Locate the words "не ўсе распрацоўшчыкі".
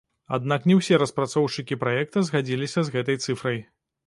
0.71-1.77